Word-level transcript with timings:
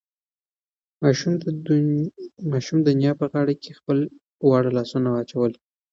ماشوم 2.51 2.77
د 2.85 2.89
نیا 2.99 3.13
په 3.19 3.25
غاړه 3.31 3.53
کې 3.61 3.77
خپل 3.79 3.97
واړه 4.49 4.71
لاسونه 4.77 5.07
واچول. 5.11 5.53